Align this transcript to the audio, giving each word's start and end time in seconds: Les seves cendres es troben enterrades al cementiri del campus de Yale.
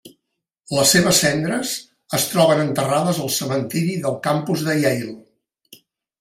Les 0.77 0.93
seves 0.95 1.19
cendres 1.25 1.73
es 2.19 2.25
troben 2.31 2.63
enterrades 2.63 3.21
al 3.27 3.31
cementiri 3.37 3.93
del 4.07 4.19
campus 4.31 4.67
de 4.71 4.77
Yale. 4.83 5.17